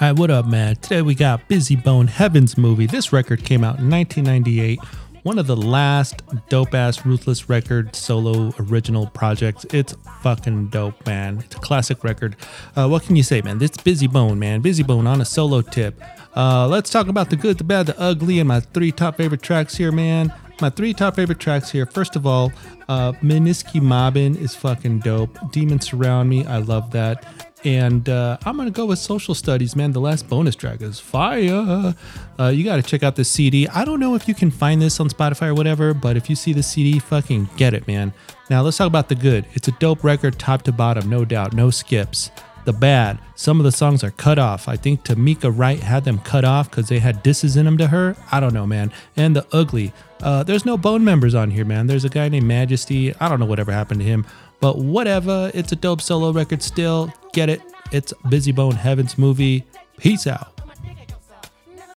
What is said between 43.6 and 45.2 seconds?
the songs are cut off. I think